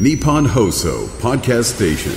[0.00, 2.12] Nippon Hoso Podcast Station.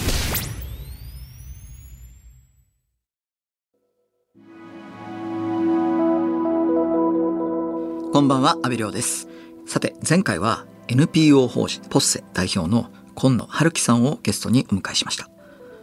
[8.14, 9.28] こんばんは、阿部亮です。
[9.68, 15.30] さて、前回は NPO 法人ポッセ代表の今野春樹さんをゲストにお迎えしました。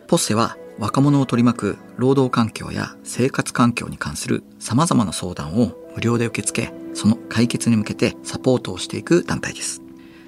[0.09, 9.83] ポッセは若者を取り巻く労働環境や生活環境に関する様々な相談を無料で受け付け、その解決に向けてサポートをしていく団体です。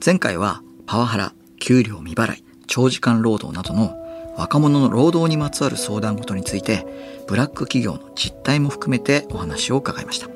[0.05, 1.33] 前回はパワハラ、
[1.65, 3.97] 給料未払い、長時間労働などの
[4.37, 6.87] 若者の労働にまつわる相談事について、
[7.27, 10.29] ブラック企業の実態も含めてお話を伺いました。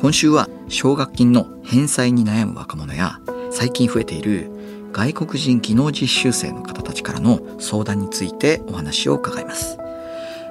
[0.00, 3.20] 今週は奨学金の返済に悩む若者や
[3.52, 4.50] 最近増えている
[4.92, 9.78] 外国人技能実習生の方たちからの相談についてお話を伺います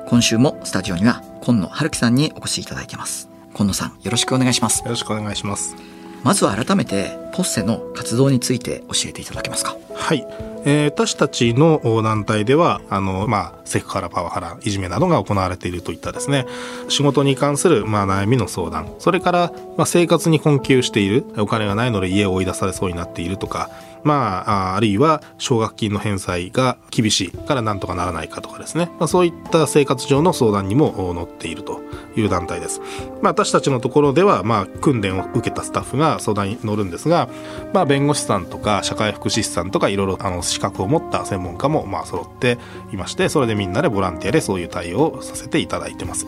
[0.08, 5.95] 今週もスタジオには今野春樹さんにお越しいただいてます今野さんよろしくお願いしますよろしくお願いします。
[6.26, 9.78] まずは改めてポッセの活動について教えていただけますか？
[9.94, 10.26] はい。
[10.66, 16.48] えー私たちの団体では、あの、まあ、セクハラ、パワハラ、いじめなどが行われているといったですね、
[16.90, 23.70] 仕事に関する、まあ、悩みの相談、それから、まあ、生活に困窮している、お金がないので家を追い出されそうになっているとか、
[24.06, 31.82] まあ、あるいは奨学金の返済が厳しいからなんとかならないかとかですね、まあ、そういった生活上の相談にも載っていると
[32.16, 32.82] いう団体です。
[33.22, 37.28] まあ、私たちのところでは、まあ、訓練を受けたスタッフが相談に乗るんですが、
[37.74, 42.60] まあ、弁護士さんとか社会福祉士さんとかいろいろあの資格を持った専門家もまあ揃って
[42.94, 46.28] いまして、それでみんなでボランティアでそういう対応をさせていただいてます。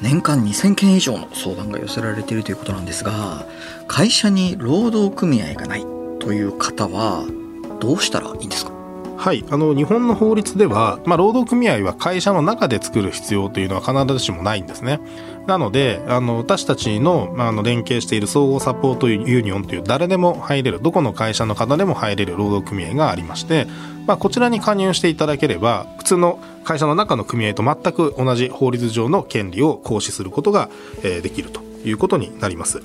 [0.00, 3.46] 年間2000件以上の相談が寄せられているということなんですが
[3.86, 7.26] 会社に労働組合がないという方は
[7.80, 8.72] どうしたらいいんですか？
[9.16, 15.00] はい、あの日本の法律では、まあ、労働組合は会社の中で作る必要というのは必ずしもないんですね。
[15.46, 23.66] なので、あの私たちの,、まあ、あの連携している総合サポートユニオンという誰でも入れる、どこの会社の方でも入れる労働組合がありまして、
[24.06, 30.68] まあ、こちらに加入していただければ、普通の会社の中の組合と全く同じ法律上の権利を行使することが、
[31.04, 32.82] えーできるということになります。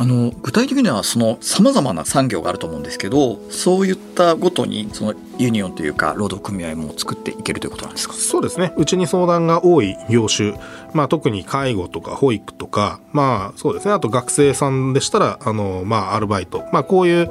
[0.00, 8.14] あの具体的にはその様々な産業があると思うんですけどそういったごとにそのユニオンというか労働組合も作っていけるということなんですか？
[8.14, 8.72] そうですね。
[8.76, 10.54] うちに相談が多い業種、
[10.94, 13.92] まあ特に介護とか保育とか、まあそうですね。
[13.92, 17.30] あと学生さんでしたら、あの、まあアルバイト、まあこういう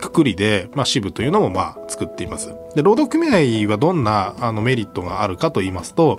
[0.00, 2.54] くくりで、まあ支部というのもまあ作っています。
[2.74, 6.18] で、労働組合はどんなあのメリットがあるかと言いますと、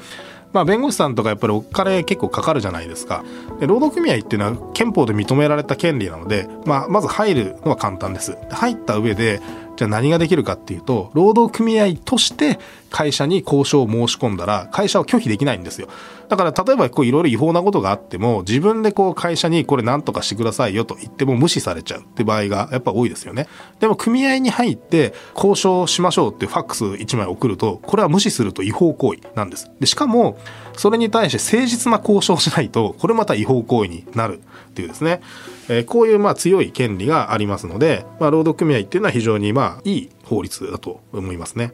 [0.54, 3.24] まあ弁護士さんとかやっぱりお金結構かかるじゃないですか。
[3.60, 8.38] で、労働組合っていうのは憲法で認められた権利なので、まあまず入るのは簡単です。
[8.50, 9.42] 入った上で、
[9.76, 12.60] じゃあ何ができるかっていうと、労働組合として
[12.90, 15.88] 会社に交渉を申し込んだら、会社は拒否できないんですよ。
[16.30, 23.48] だから例えばいろいろ違法なことがあっても、自分でこう会社にこれ何とかしてくださいよと言っても無視されちゃうって場合がやっぱ多いですよね。
[23.80, 29.72] でも組合に入って交渉しましょうってファックス1枚送ると、これは無視すると違法行為なんです。
[29.80, 30.38] で、しかも、
[30.74, 34.40] それに対して誠実な交渉しないと、これまた違法行為になる
[34.70, 35.22] っていうですね。
[35.70, 41.74] えーこういうまあ強い権利がありますので、まあ、労働組合っていうのは非常にまあいい法律だと思いますね。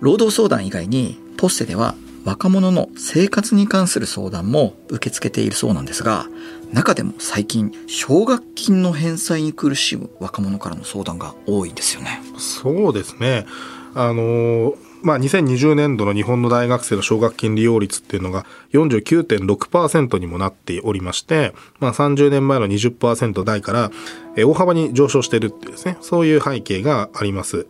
[0.00, 6.26] 労働相談以外にポッセでは若者の生活に関する相談も受け付けているそうなんですが
[6.72, 13.46] 中でも最近奨学金の返済に苦しむ若者からの相談が多いんですよねそうですね。
[13.94, 23.90] あのまあ、2020年度の日本の大学生の奨学金利用率っていうのが49.6%にもなっておりまして、まあ、30年前の20%台から
[24.36, 27.66] 大幅に上昇してるっていうですね、そういう背景があります。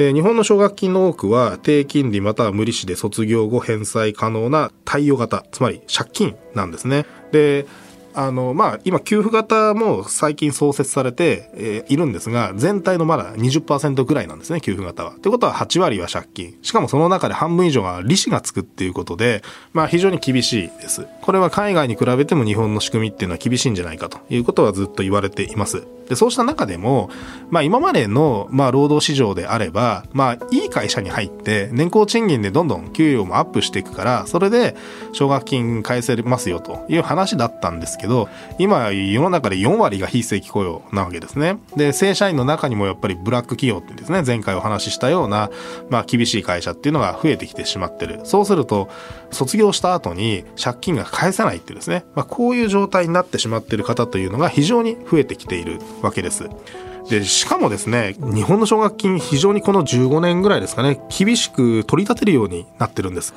[0.00, 7.04] で、日本の奨学金の多くは低金利または無利子で卒業後返済可能な貸与型、つまり借金なんですね。
[7.32, 7.66] で、
[8.14, 15.16] あの、まあ、今、給付型も最近創設されて、えーいるんですが、全体のまだ20%ぐらいなんですね、給付型は。
[15.16, 16.56] ってことは8割は借金。
[16.62, 19.42] しかもその中で半分以上が利子がつくっていうことで、
[19.74, 21.06] まあ、非常に厳しいです。
[21.20, 25.86] これは海外に比べても日本の仕組みっていうのは厳しいんじゃないかということはずっと言われています。
[26.10, 27.08] で、そうした中でも、
[27.50, 34.76] まあ、今までの、まあ、労働市場であれば、まあ、いい会社に入って、年功賃金でどんどん給与もアップしていくから、それで、
[35.12, 38.28] 奨学金返せますよという話だったんですけど、
[38.58, 41.58] 今、世の中で4割が非正規雇用なわけですね。
[41.76, 45.48] で、正社員の中にもやっぱりブラック企業ってですね、前回お話ししたような、
[45.90, 48.20] まあ、厳しい会社っていうのが増えてきてしまってる。
[48.24, 48.88] そうすると、
[49.30, 56.48] 卒業した後に借金が返せないっていうですね、まあ、こういう状態になってしまってる方というのが非常に増えてきているわけです。
[57.08, 63.34] で、しかもですね、日本の奨学金非常にこの15年ぐらいですかね、厳しく取り立てるようになってるんです。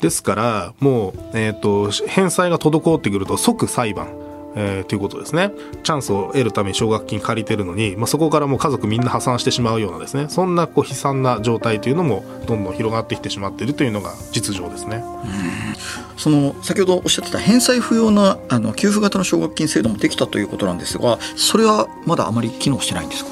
[0.00, 4.25] ですから、もう、えっ、と、返済が滞ってくると即裁判。
[4.58, 5.52] えー、ということですね。
[5.82, 15.04] チャンスを得るために奨学金借りてるのに、まあ、そこからもう家族みんな破産してしまうようなですね、そんなこう悲惨な状態というのもどんどん広がってきてしまっているというのが実情ですね。
[16.16, 23.30] その先ほどおっしゃってた返済不要なあの給付型の奨学金制度もできたということなんですが、それはまだあまり機能してないんですか？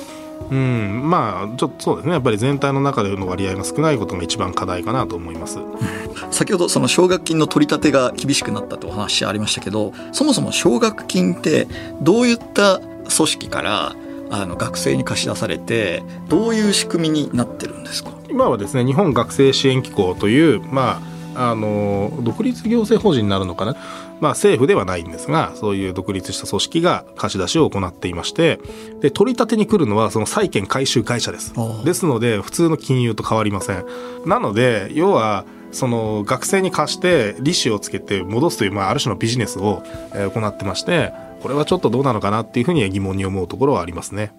[0.50, 2.12] うん、まあちょっとそうですね。
[2.12, 5.58] やっぱり全体の中での割合が少ないことが一番課題かなと思います、
[6.30, 11.66] 先ほどその奨学金の取り立てが厳しくなったとお話ありましたけどそもそも奨学金って
[12.00, 13.96] どういった組織から
[14.30, 18.10] あの学生に貸し出されてどういう仕組みになってるんですか？
[18.28, 21.00] 今はですね日本学生支援機構というま
[21.36, 23.76] ああの独立行政法人になるのかな、
[24.24, 28.58] まあ、政府ではないんですがそういう独立した組織が貸し出しを行っていまして
[29.00, 31.52] で取り立てに来るのはその債権回収会社です。
[31.84, 33.84] ですので普通の金融と変わりません。
[34.24, 39.82] なので要はその学生に貸して利子をつけて戻すという、まあ、ある種のビジネスを
[40.12, 41.12] 行ってまして
[41.44, 44.32] これはちょっとどうなのかなっていうふうに疑問に思うところはありますね。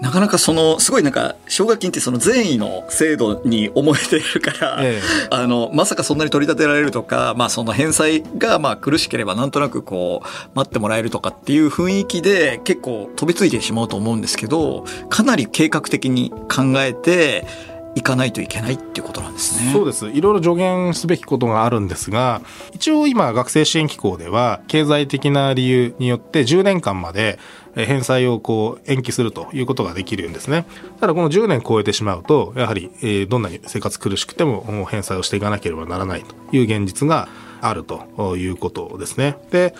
[0.00, 17.46] なかなかそのすごいなんか奨学金ってその善意の制度に思えているから、ええ、あのまさかそんなに取り立てられるとか、まあ、その返済がまあ苦しければなんとなくこう待ってもらえるとかっていう雰囲気で結構飛びついてしまうと思うんですけどかなり計画的に考えて
[17.94, 19.72] いかないといけないっていうことなんですね。
[19.72, 20.08] そうです。
[20.08, 22.42] いろいろ助言すべきことがあるんですが、
[22.72, 27.38] 一応今学生支援機構では経済的な理由によって10年間まで
[27.74, 30.66] 返済をこう延期するということができるんですね。
[31.00, 37.28] ただこの10年超えてしまうと、やはりどんなに生活苦しくても返済をしていかなければならないという現実が
[37.60, 39.36] あるということですね。
[39.50, 39.74] で、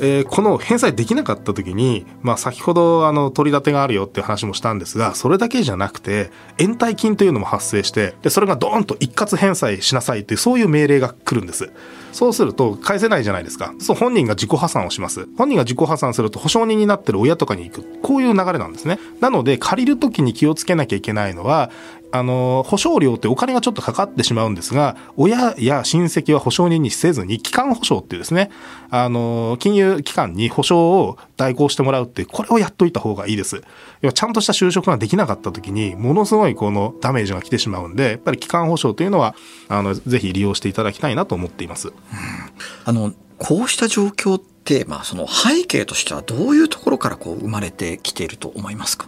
[0.00, 11.70] えー、この返済できなかった時に、まあ、先ほどあの取り立てがあるよっていう話もしたんですがそれだけじゃなくて延滞金というのも発生してでそれがドーンと一括返済しなさいというそういう命令が来るんです。
[12.18, 13.72] そうすると返せないじゃないですか。
[13.78, 15.28] そう本人が自己破産をします。
[15.38, 18.00] 本人が自己破産すると保証人になってる親とかに行く。
[18.02, 18.98] こういう流れなんですね。
[19.20, 21.70] なので借りる時に気をつけなきゃいけないのは
[22.10, 28.50] あの、保証料ってお金がちょっとかかってしまうんですが、親や親戚は保証人にせずに、機関保証っていうですね、
[28.90, 33.62] あの、金融機関に保証を代行してもらうって、これをやっといた方がいいです。
[34.00, 39.34] 要はちゃんとした就職ができなかった時に、ものすごいこのダメージが来てしまうんで、やっぱり機関保証というのは、
[39.68, 41.92] あの、ぜひ利用していただきたいなと思っています。
[42.84, 49.06] あの、こうした状況って、まあ、その背景としてはどういうところからこう生まれてきていると思いますか？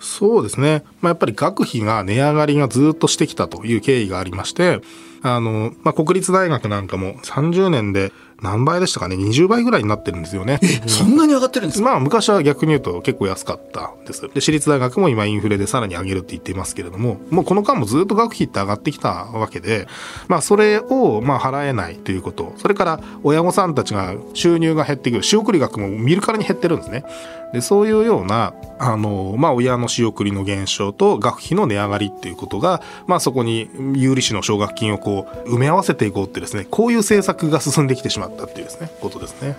[0.00, 0.84] そうですね。
[1.00, 4.80] まあ、やっぱり学費が値上がりがずっとしてきたという経緯がありまして、
[5.22, 10.60] あの、まあ、国立大学なんかも30年で何倍でしたかね？20倍ぐらいになってるんですよね。
[10.86, 11.90] そんなに上がってるんですか？
[11.90, 14.22] まあ昔は逆に言うと結構安かったんです。
[14.22, 19.86] で、私立大学も今インフレでさらに上げるって言っていますけれども、もうこの間もずっと学費って上がってきたわけで、
[20.28, 27.04] まあそれをまあ払えないということ、それから親御さんたちが収入が減ってくる、仕送り額も見るからに減ってるんですね。
[27.52, 39.56] で、そういうような、あの、まあ親の仕送りの減少と学費の値上がりっていうことが、まあそこに有利子の奨学金をこう埋め合わせていこうってですね、こういう政策が進んできてしまったっていうですね、ことですね。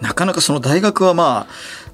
[0.00, 1.52] なかなかその大学はまあ、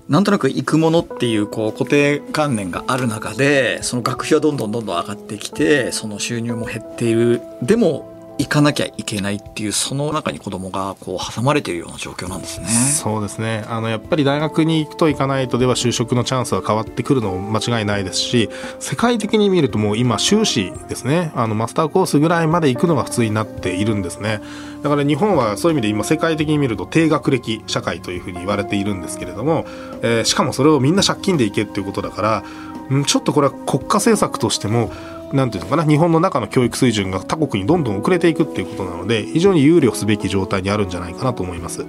[0.08, 8.11] なんとなく行くものっていうこう固定観念がある中でその学費はどんどんどんどん上がってきてその収入も減っているでも
[8.42, 12.66] 行かなきゃいけないっていうその中に子供がこう挟まれているような状況なんですね。
[12.66, 13.64] そうですね。
[13.68, 18.50] あのやっぱり大学に行くと行かないとでは就職のチャンスは変わってくるの間違いないですし、
[18.80, 21.30] 世界的に見るともう今修士ですね。
[21.36, 24.40] あのマスターコースぐらいまで行くのが普通になっているんですね。
[24.82, 29.64] だから日本はそういう意味で今世界的に見ると低学歴社会というふうに言われているんですけれども、
[30.02, 32.44] えー、しかもそれをみんな借金で行けっていうことだから、
[32.90, 34.90] うんちょっとこれは国家政策としても
[35.32, 41.84] なんていうのかな日本の中の教育水準が他国にどんどん遅れていくっていうことなので非常に憂慮すべき状態にあるんじゃないかなと思います。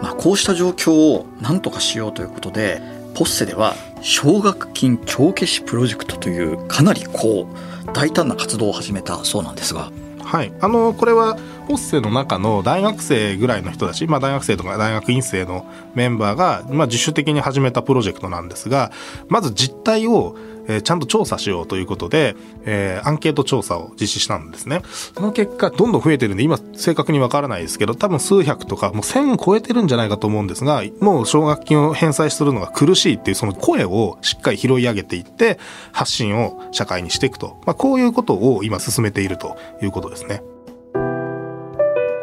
[0.00, 2.82] まあ、こうした状況を何とかしようということで
[3.14, 7.46] ポッセでは奨学金帳消しプロジェクトというかなりこ
[7.86, 9.90] う大胆な活動を始めたそうなんですが。
[10.24, 11.36] はい、あのこれは
[11.68, 18.92] ポッセの中の大学生ぐらいの人たち、まあ、大学生とか大学院生のメンバーが、まあ、自主的に始めたプロジェクトなんですが
[19.28, 20.36] まず実態を
[20.68, 24.82] えー、ちゃんと調査しようということで、えー、アンケート調査を実施したんですね。
[25.14, 35.58] その結果、どんどん増えてるんで、今正確にわからないですけど、多分数百とか、もう1000超えてるんじゃないかと思うんですが、もう奨学金を返済するのが苦しいっていうその声をしっかり拾い上げていって、
[35.92, 37.60] 発信を社会にしていくと。
[37.66, 40.42] まあ、こういうことを今進めているということですね。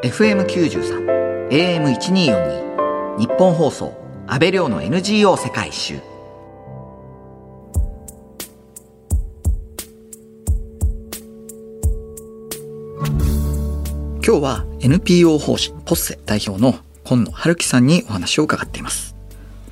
[0.03, 3.93] FM93、AM1242、日本放送、
[4.27, 6.08] 安倍亮の NGO 世界一周。
[14.29, 19.15] 今日は NPO 法人ポッセ代表の今野春樹さんにお話を伺っています。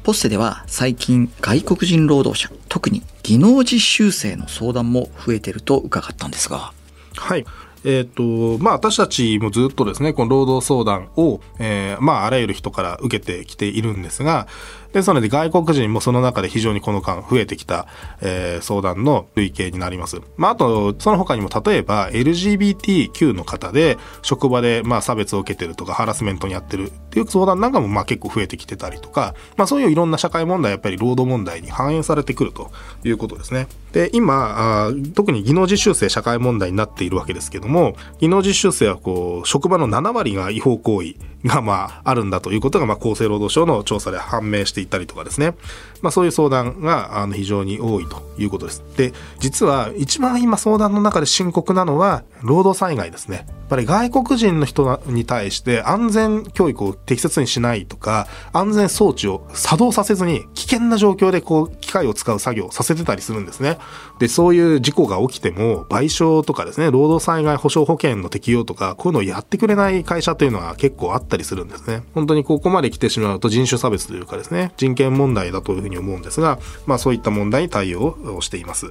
[0.01, 6.73] ポッセでは最近外国人労働者、特に技能実習生の相談も増えていると伺ったんですが、
[7.15, 7.45] はい。
[7.85, 14.47] えっ、と、まあ私たちもずっとですね、この労働相談を、えーまああらゆる人から受けてきているんですが、
[14.93, 17.87] ですので外国人もその中で非常にこの間増えてきた、
[18.21, 20.21] えー相談の類型になります。
[20.35, 32.71] まああと、その他にも例えば LGBTQ の方で職場でまあ差別を受けてるとかハラスメントにやってるっていう相談なんかもまあ結構増えてきてたりとか、まあそういういろんな社会問題やっぱり労働問題に反映されてくると
[33.03, 33.67] いうことですね。
[33.93, 41.15] で、今、あ特に技能実習生社会問題になっているわけですけども、技能実習生はこう、職場の7割が違法行為
[41.45, 45.55] がまああるんだということがまあ厚生労働省の調査で判明していたりとかですね。
[46.01, 48.83] まあそういう相談があの非常に多いということです。
[48.97, 53.45] で、実は一番今相談の中で深刻なのは労働災害ですね。
[53.47, 63.77] やっぱり外国人の人に対して安全教育を適切にしないとか、安全装置を作動させずに危険な状況でこう機械を使う作業をさせてたりするんですね。
[64.19, 72.03] で、そういう事故が起きても賠償とかですね、労働災害保障保険の適用とか、こういうのをやってくれない会社というのは結構あったりするんですね。
[72.13, 78.87] 本当にここまで来てしまうと人種差別というかですね、人権問題だというふうに思うんですが、まあそういった問題に対応をしています。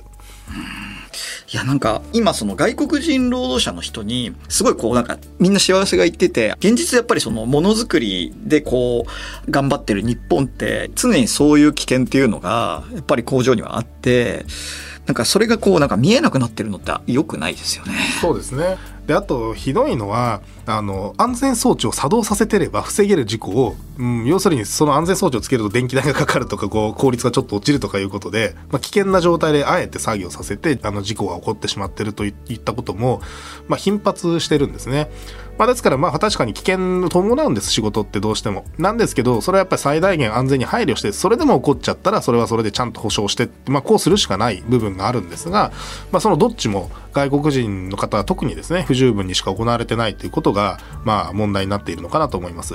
[1.53, 9.07] いやなんか今その外国人労働者の人にすごいこうなんかみんな幸せが言ってて現実やっぱりそのものづくりでこ
[9.47, 14.45] う頑張ってる日本って常にそういう危険っていうのがやっぱり工場にはあって
[15.07, 17.93] なんかそれがこうなんか見えなくなってるのって良くないですよね。
[18.21, 18.77] そうですね。
[19.07, 33.21] で、あと、ひどいのは、あの、安全装置を作動させてれば防げる事故を、うん、要するにその安全装置をつけると電気代がかかるとか、こう、効率がちょっと落ちるとかいうことで、まあ、危険な状態であえて作業させて、あの、事故が起こってしまってるといったことも、
[33.69, 35.09] まあ、頻発してるんですね。
[35.59, 38.65] まあ、ですから、まあ、確かに危険を伴うんです、仕事ってどうしても。
[38.79, 45.73] なんですけど、それはやっぱり最大限安全に配慮して、それでも起こっちゃったら、それはそれでちゃんと保証して、まあ、こうするしかない部分があるんですが、
[46.13, 52.75] まあ、そのどっちも外国人の方は特にですね、不十分にしか行われてないということが、まあ、問題になっているのかなと思います。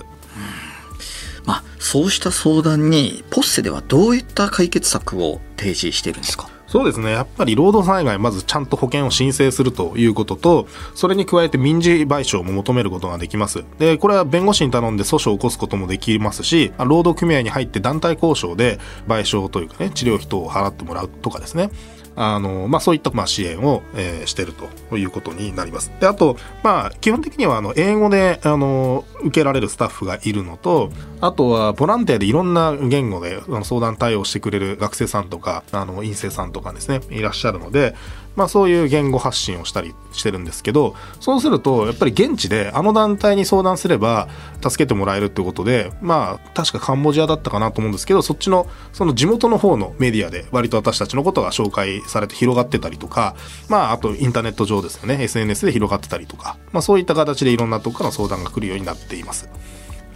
[1.44, 6.48] まあそうした相談にポッセではどういった解決策を提示しているんですか？
[6.72, 7.12] そうですね。
[7.12, 13.66] やっぱり労働災害、まずちゃんと保険を申請するということと、それに加えて民事賠償も求めることができます。
[13.78, 21.72] で、これは弁護士に頼んで訴訟を起こすこともできますし、労働組合に入って団体交渉で賠償というかね、治療費等を払ってもらうとかですね。
[22.15, 24.53] あの、まあ、そういった、まあ、支援を、えーしてる
[24.89, 25.91] ということになります。
[26.00, 37.96] で、あと、まあ、基本的には、あの、英語で、あの、受けられるスタッフがいるのと、あとは、ボランティアでいろんな言語であの相談対応してくれる学生さんとか、あの、院生さんとかですね、いらっしゃるので、
[38.36, 44.28] まあそういう言語発信をしたりしてるんですけど、そうすると、やっぱり現地であの団体に相談すれば
[44.62, 53.36] 助けてもらえるってことで、まあ確かカンボジアだったかなと思うんですけど、そっちの、その地元の方のメディアで割と私たちのことが紹介されて広がってたりとか、
[53.70, 59.50] まああとインターネット上ですよね、SNS で広がってたりとか、まあそういった形でいろんなとこから相談が来るようになっています。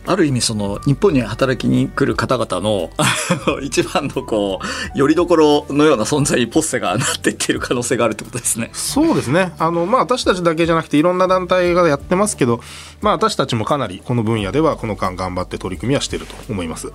[0.08, 2.92] ある意味その日本に働きに来る方々の
[3.64, 4.60] 一番のこ
[4.96, 8.70] う、よりどころのような存在にポッセがなっていってる可能性があるってことですね。
[8.74, 9.54] そうですね。
[9.58, 12.60] あの、まあ、私たちだけじゃなくていろんな団体がやってますけど、
[13.02, 16.92] まあ、私たちもかなりこの分野ではこの間頑張って取り組みはしていると思います。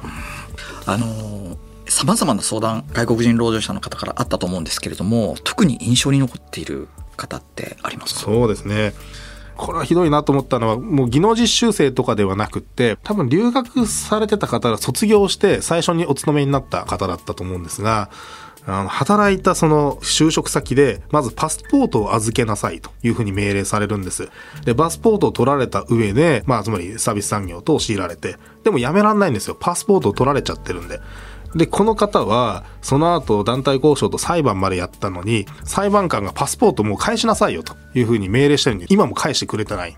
[0.87, 1.57] あの
[1.88, 6.87] さまざまな相談外国人労働者の方からあったと思うんですけれども特に印象に残っている
[7.17, 8.21] 方ってありますか？
[8.21, 8.95] そうですね。
[9.61, 18.11] これはひどいなと思ったのは、もう技能実習生とかではなくって、多分留学されてた方が卒業して最初にお勤めになった方だったと思うんですが、
[18.67, 24.31] あの働いたその就職先で、まずパスポートを預けなさいというふうに命令されるんです。
[24.64, 29.57] で、パスポートを取られた上で、まあ、つまりサービス産業と強いられて、でも辞めらんないんですよ。
[29.59, 31.00] パスポートを取られちゃってるんで。
[31.54, 39.97] で、この方は、その後団体交渉と裁判までやったのに、裁判官がパスポートもう返しなさいよというふうに命令してるのに、今も返してくれてない。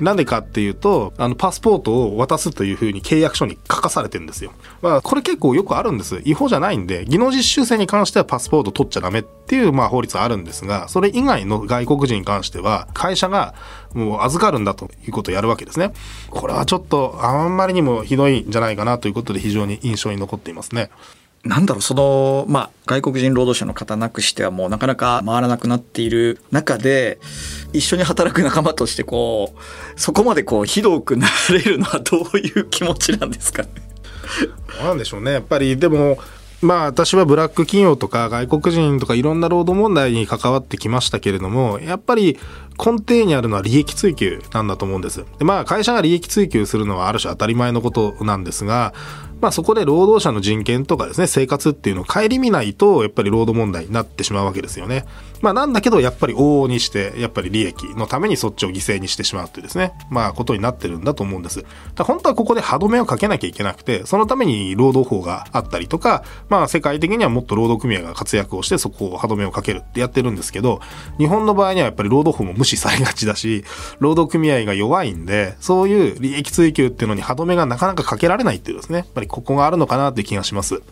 [0.00, 4.52] なんでかっていうと、あの、パスポートを渡すというふうに契約書に書かされてるんですよ。
[4.82, 6.22] まあ、これ結構よくあるんです。
[6.24, 13.54] 違法じゃないんで、技能実習生に関してはパスポート取っちゃダメっていう、まあ、法律はあるんですが、それ以外の外国人に関しては、会社が
[13.94, 15.92] もう預かるんだということをやるわけですね。
[16.30, 20.90] これはちょっと、あんまりにもひどいんじゃないかなということで非常に印象に残っていますね。
[21.42, 27.18] なんだろう、その、まあ、外国人労働者の方なくしてはもうなかなか回らなくなっている中で、
[27.72, 29.60] 一緒に働く仲間としてこう、
[30.00, 33.68] そこまでこう、ひどくなれるのはどういう気持ちなんですかね？
[34.82, 35.32] なんでしょうね。
[35.32, 36.18] やっぱり、でも、
[36.60, 42.38] まあ私はブラック企業とか外国人とかいろんな労働問題に関わってきましたけれども、やっぱり
[42.82, 45.24] 根底にあるのは利益追求なんだと思うんです。
[45.38, 48.94] でまあ会社が利益追求するのはある種当たり前のことなんですが、
[49.40, 55.06] まあそこで労働者の人権とかですね、生活っていうのを顧みないと、やっぱり労働問題になってしまうわけですよね。
[55.40, 61.64] まあなんだけど、やっぱり往々にして、やっぱり利益のためにそっちを犠牲にしてしまうっていうですね、まあことになってるんだと思うんです。
[61.94, 70.80] だ本当はここで歯止めをかけなきゃいけなくて、そのために労働法があったりとか、まあ世界的にはもっと労働組合が活躍をしてそこを歯止めをかけるってやってるんですけど、
[71.16, 73.64] 日本の場合にはやっぱり労働法も無視されがちだし、
[73.98, 80.82] 労働組合が弱いんで、そういう利益追求っていうのに歯止めがなかなかかけられないっていうですね、やっぱりここがあるのかなっていう気がします。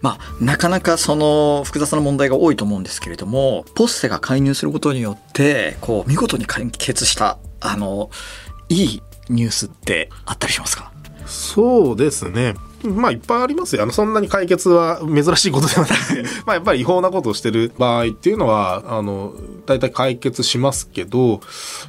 [0.00, 8.10] まあ、なかなかその複雑な問題が多いと思うんですけれども、ポッセが介入することによって、こう、見事に解決した、あの、
[8.68, 10.90] いいニュースってあったりしますか？
[11.24, 12.54] そうですね。
[12.84, 13.82] まあいっぱいありますよ。
[13.82, 19.34] あの、そんなに解決は珍しいことではなくて、 まあやっぱり違法なことをしてる場合っていうのは、あの、
[19.66, 21.40] 大体解決しますけど、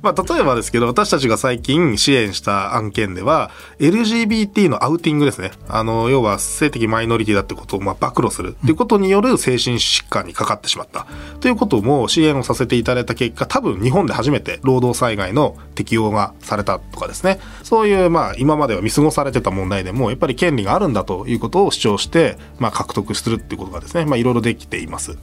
[0.01, 5.51] まあ例えばですけど、私たちが最近支援した案件では、LGBT のアウティングですね。
[5.67, 11.07] あの、要は性的マイノリティだってことをまあ暴露するっていうことによる精神疾患にかかってしまった。
[11.39, 17.39] ということも支援をさせていただいた結果、多分日本で初めて労働災害の適用がされたとかですね。
[17.63, 25.11] そういうまあ今までは見過ごされてた問題でも、やっぱり権利があるるんだということを主張して、まあ、獲得するっていうことがですね、まあ、いろいろできています。
[25.11, 25.17] や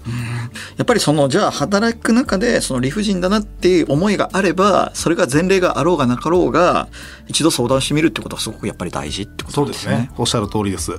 [0.83, 6.89] っぱりそのじゃあ働く中でその理不尽だなっていう思いがあればそれが前例があろうがなかろうが
[7.29, 9.93] 一度相談してみるってことはすごくやっぱり大事ってことですね。
[9.93, 10.93] そうですねおっしゃる通りです。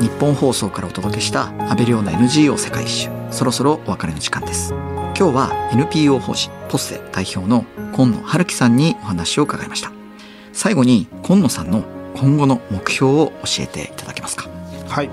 [0.00, 3.10] 日本放送からお届けした安倍亮の NGO 世界一周。
[3.30, 4.72] そろそろお別れの時間です。
[4.72, 9.92] 今日は NPO 法人ポッセ代表の今野春樹さんにお話を伺いました。
[10.52, 11.84] 最後に今野さんの
[12.16, 14.48] 今後の目標を教えていただけますか。
[14.88, 15.10] はい。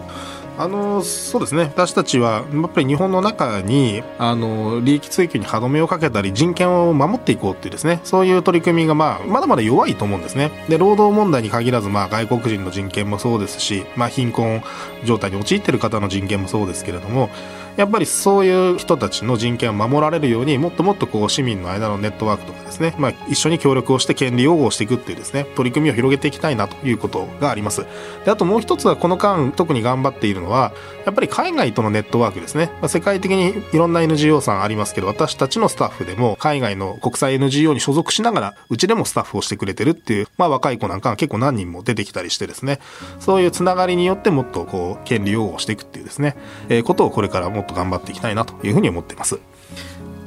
[0.58, 1.64] あのそうですね。
[1.64, 8.02] 私たちはやっぱり日本の中にあの利益追求に歯止めをかけたり人権を守っていこうっていうですね。
[8.04, 10.52] そういう取り組みが、まあ、まだまだ弱いと思うんですね。
[10.68, 14.64] で労働問題に限らず、まあ、外国人の人権もそうですし、まあ、貧困
[15.06, 17.30] 状態に陥っている方の人権もそうですけれども
[17.78, 27.86] やっぱりそういう人たちの人権を守られるようにもっともっとこう市民の間のネットワークとかですね、まあ、一緒に協力をして権利擁護をしていくっていうですね取り組みを広げていきたいなということがあります。
[28.26, 30.74] であともう一つはこの間特に頑張っているのは
[31.06, 42.80] やっぱり海外とのネットワークですね、まあ、世界的にいろんな NGO さんありますけど私たちのスタッフでも海外の国際 NGO に所属しながらうちでもスタッフをしてくれてるっていう、まあ、若い子なんかが結構何人も出てきたりしてですね。
[43.20, 46.36] そういうつながりによってもっとこう権利擁護をしていくっていうですね、
[46.70, 49.40] えー、ことをこれからもっと頑張っていきたいなというふうに思っています。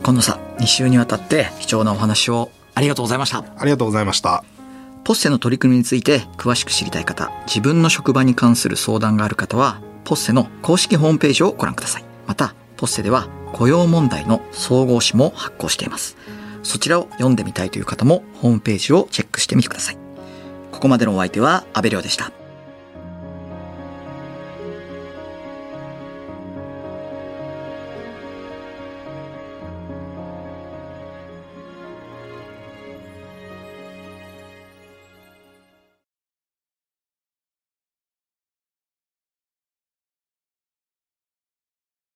[0.02, 3.38] 今野さん2週にわたって貴重なお話をありがとうございました。
[3.38, 4.44] ありがとうございました。
[5.04, 12.04] ポッセの取り組みについて詳しく知りたい方自分の職場に関する相談がある方はポッセの公式ホームページをご覧ください。
[12.26, 16.16] またポッセでは雇用問題の総合誌も発行しています。
[16.62, 19.98] そちらを読んでみたいという方もホームページをチェックしてみてください。
[20.70, 22.32] ここまでのお相手は阿部亮でした